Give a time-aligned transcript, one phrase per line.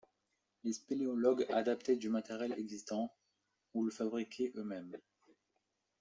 [0.63, 3.13] Les spéléologues adaptaient du matériel existant,
[3.75, 4.97] ou le fabriquaient eux-mêmes.